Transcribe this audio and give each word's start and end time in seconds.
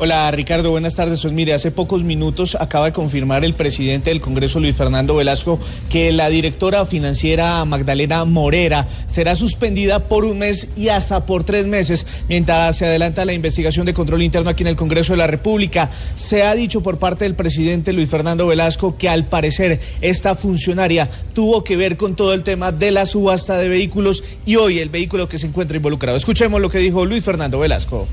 Hola 0.00 0.30
Ricardo, 0.30 0.70
buenas 0.70 0.94
tardes. 0.94 1.22
Pues 1.22 1.34
mire, 1.34 1.54
hace 1.54 1.72
pocos 1.72 2.04
minutos 2.04 2.56
acaba 2.60 2.86
de 2.86 2.92
confirmar 2.92 3.44
el 3.44 3.54
presidente 3.54 4.10
del 4.10 4.20
Congreso, 4.20 4.60
Luis 4.60 4.76
Fernando 4.76 5.16
Velasco, 5.16 5.58
que 5.90 6.12
la 6.12 6.28
directora 6.28 6.86
financiera 6.86 7.64
Magdalena 7.64 8.24
Morera 8.24 8.86
será 9.08 9.34
suspendida 9.34 9.98
por 10.06 10.24
un 10.24 10.38
mes 10.38 10.68
y 10.76 10.90
hasta 10.90 11.26
por 11.26 11.42
tres 11.42 11.66
meses 11.66 12.06
mientras 12.28 12.76
se 12.76 12.86
adelanta 12.86 13.24
la 13.24 13.32
investigación 13.32 13.86
de 13.86 13.92
control 13.94 14.22
interno 14.22 14.50
aquí 14.50 14.62
en 14.62 14.68
el 14.68 14.76
Congreso 14.76 15.14
de 15.14 15.16
la 15.16 15.26
República. 15.26 15.90
Se 16.14 16.44
ha 16.44 16.54
dicho 16.54 16.80
por 16.80 17.00
parte 17.00 17.24
del 17.24 17.34
presidente 17.34 17.92
Luis 17.92 18.08
Fernando 18.08 18.46
Velasco 18.46 18.96
que 18.96 19.08
al 19.08 19.24
parecer 19.24 19.80
esta 20.00 20.36
funcionaria 20.36 21.10
tuvo 21.34 21.64
que 21.64 21.76
ver 21.76 21.96
con 21.96 22.14
todo 22.14 22.34
el 22.34 22.44
tema 22.44 22.70
de 22.70 22.92
la 22.92 23.04
subasta 23.04 23.58
de 23.58 23.68
vehículos 23.68 24.22
y 24.46 24.54
hoy 24.54 24.78
el 24.78 24.90
vehículo 24.90 25.28
que 25.28 25.38
se 25.38 25.48
encuentra 25.48 25.76
involucrado. 25.76 26.16
Escuchemos 26.16 26.60
lo 26.60 26.70
que 26.70 26.78
dijo 26.78 27.04
Luis 27.04 27.24
Fernando 27.24 27.58
Velasco. 27.58 28.06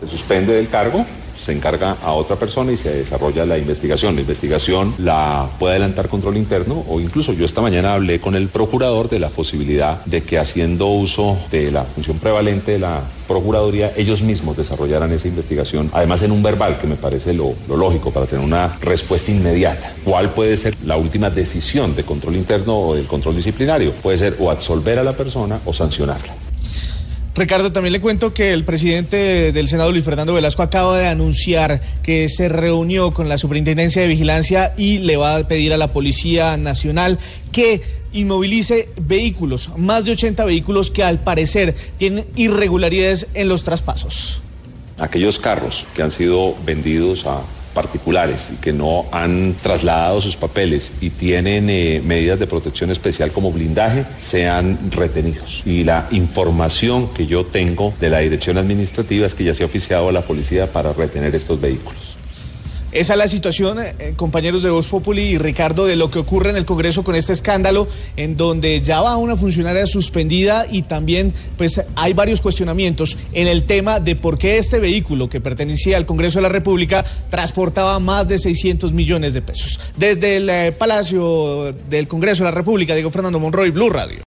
Se 0.00 0.08
suspende 0.08 0.54
del 0.54 0.68
cargo 0.68 1.04
se 1.40 1.52
encarga 1.52 1.96
a 2.02 2.12
otra 2.12 2.36
persona 2.36 2.72
y 2.72 2.76
se 2.76 2.90
desarrolla 2.90 3.44
la 3.46 3.58
investigación. 3.58 4.14
La 4.14 4.22
investigación 4.22 4.94
la 4.98 5.48
puede 5.58 5.74
adelantar 5.74 6.08
control 6.08 6.36
interno 6.36 6.84
o 6.88 7.00
incluso 7.00 7.32
yo 7.32 7.46
esta 7.46 7.60
mañana 7.60 7.94
hablé 7.94 8.20
con 8.20 8.34
el 8.34 8.48
procurador 8.48 9.08
de 9.08 9.18
la 9.18 9.28
posibilidad 9.28 10.04
de 10.06 10.22
que 10.22 10.38
haciendo 10.38 10.88
uso 10.88 11.38
de 11.50 11.70
la 11.70 11.84
función 11.84 12.18
prevalente 12.18 12.72
de 12.72 12.78
la 12.78 13.02
Procuraduría, 13.26 13.92
ellos 13.96 14.22
mismos 14.22 14.56
desarrollaran 14.56 15.10
esa 15.10 15.26
investigación, 15.26 15.90
además 15.92 16.22
en 16.22 16.30
un 16.30 16.44
verbal, 16.44 16.78
que 16.78 16.86
me 16.86 16.94
parece 16.94 17.34
lo, 17.34 17.54
lo, 17.66 17.76
lógico 17.76 18.12
para 18.12 18.26
tener 18.26 18.44
una 18.44 18.78
respuesta 18.80 19.32
inmediata. 19.32 19.92
¿Cuál 20.04 20.30
puede 20.30 20.56
ser 20.56 20.76
la 20.84 20.96
última 20.96 21.28
decisión 21.28 21.96
de 21.96 22.04
control 22.04 22.36
interno 22.36 22.78
o 22.78 22.94
del 22.94 23.08
control 23.08 23.34
disciplinario? 23.34 23.90
Puede 23.94 24.18
ser 24.18 24.36
o 24.38 24.48
absolver 24.48 25.00
a 25.00 25.02
la 25.02 25.14
persona 25.14 25.58
o 25.64 25.72
sancionarla. 25.72 26.45
Ricardo, 27.36 27.70
también 27.70 27.92
le 27.92 28.00
cuento 28.00 28.32
que 28.32 28.54
el 28.54 28.64
presidente 28.64 29.52
del 29.52 29.68
Senado, 29.68 29.92
Luis 29.92 30.04
Fernando 30.04 30.32
Velasco, 30.32 30.62
acaba 30.62 30.96
de 30.96 31.06
anunciar 31.06 31.82
que 32.02 32.30
se 32.30 32.48
reunió 32.48 33.12
con 33.12 33.28
la 33.28 33.36
Superintendencia 33.36 34.00
de 34.00 34.08
Vigilancia 34.08 34.72
y 34.78 34.98
le 35.00 35.18
va 35.18 35.36
a 35.36 35.46
pedir 35.46 35.74
a 35.74 35.76
la 35.76 35.92
Policía 35.92 36.56
Nacional 36.56 37.18
que 37.52 37.82
inmovilice 38.14 38.88
vehículos, 38.98 39.68
más 39.76 40.06
de 40.06 40.12
80 40.12 40.46
vehículos 40.46 40.90
que 40.90 41.04
al 41.04 41.20
parecer 41.20 41.74
tienen 41.98 42.24
irregularidades 42.36 43.26
en 43.34 43.50
los 43.50 43.64
traspasos. 43.64 44.40
Aquellos 44.98 45.38
carros 45.38 45.84
que 45.94 46.02
han 46.02 46.10
sido 46.10 46.56
vendidos 46.64 47.26
a 47.26 47.42
particulares 47.76 48.50
y 48.54 48.56
que 48.56 48.72
no 48.72 49.04
han 49.12 49.54
trasladado 49.62 50.22
sus 50.22 50.36
papeles 50.36 50.92
y 51.02 51.10
tienen 51.10 51.68
eh, 51.68 52.02
medidas 52.02 52.38
de 52.38 52.46
protección 52.46 52.90
especial 52.90 53.32
como 53.32 53.52
blindaje, 53.52 54.06
sean 54.18 54.78
retenidos. 54.90 55.62
Y 55.66 55.84
la 55.84 56.08
información 56.10 57.12
que 57.12 57.26
yo 57.26 57.44
tengo 57.44 57.92
de 58.00 58.08
la 58.08 58.20
dirección 58.20 58.56
administrativa 58.56 59.26
es 59.26 59.34
que 59.34 59.44
ya 59.44 59.54
se 59.54 59.62
ha 59.62 59.66
oficiado 59.66 60.08
a 60.08 60.12
la 60.12 60.22
policía 60.22 60.72
para 60.72 60.94
retener 60.94 61.34
estos 61.34 61.60
vehículos. 61.60 62.15
Esa 62.92 63.14
es 63.14 63.18
la 63.18 63.28
situación, 63.28 63.78
eh, 63.80 64.14
compañeros 64.16 64.62
de 64.62 64.70
Voz 64.70 64.88
Populi 64.88 65.22
y 65.22 65.38
Ricardo, 65.38 65.86
de 65.86 65.96
lo 65.96 66.10
que 66.10 66.18
ocurre 66.18 66.50
en 66.50 66.56
el 66.56 66.64
Congreso 66.64 67.04
con 67.04 67.14
este 67.14 67.32
escándalo, 67.32 67.88
en 68.16 68.36
donde 68.36 68.80
ya 68.80 69.00
va 69.00 69.16
una 69.16 69.36
funcionaria 69.36 69.86
suspendida 69.86 70.66
y 70.70 70.82
también 70.82 71.34
pues 71.56 71.80
hay 71.96 72.12
varios 72.12 72.40
cuestionamientos 72.40 73.16
en 73.32 73.48
el 73.48 73.64
tema 73.64 74.00
de 74.00 74.16
por 74.16 74.38
qué 74.38 74.58
este 74.58 74.78
vehículo 74.78 75.28
que 75.28 75.40
pertenecía 75.40 75.96
al 75.96 76.06
Congreso 76.06 76.38
de 76.38 76.42
la 76.42 76.48
República 76.48 77.04
transportaba 77.28 77.98
más 77.98 78.28
de 78.28 78.38
600 78.38 78.92
millones 78.92 79.34
de 79.34 79.42
pesos. 79.42 79.80
Desde 79.96 80.36
el 80.36 80.48
eh, 80.48 80.72
Palacio 80.72 81.74
del 81.90 82.08
Congreso 82.08 82.44
de 82.44 82.50
la 82.50 82.56
República, 82.56 82.94
Diego 82.94 83.10
Fernando 83.10 83.40
Monroy, 83.40 83.70
Blue 83.70 83.90
Radio. 83.90 84.24